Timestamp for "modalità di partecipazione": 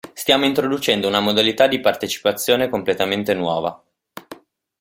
1.19-2.69